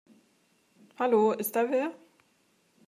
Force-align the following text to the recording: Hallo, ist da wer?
Hallo, 0.97 1.31
ist 1.33 1.55
da 1.55 1.69
wer? 1.69 1.93